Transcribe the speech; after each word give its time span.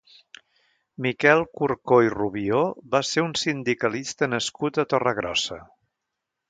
Miquel 1.05 1.41
Curcó 1.59 1.99
i 2.07 2.13
Rubió 2.15 2.63
va 2.97 3.03
ser 3.11 3.27
un 3.27 3.37
sindicalista 3.45 4.33
nascut 4.35 4.85
a 4.85 4.89
Torregrossa. 4.95 5.63